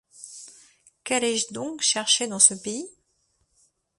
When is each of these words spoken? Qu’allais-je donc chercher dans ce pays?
Qu’allais-je 1.03 1.53
donc 1.53 1.81
chercher 1.81 2.25
dans 2.25 2.39
ce 2.39 2.55
pays? 2.55 2.89